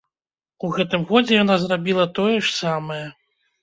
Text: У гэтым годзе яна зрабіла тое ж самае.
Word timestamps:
У 0.67 0.69
гэтым 0.77 1.05
годзе 1.13 1.33
яна 1.43 1.61
зрабіла 1.67 2.11
тое 2.19 2.35
ж 2.45 2.59
самае. 2.61 3.03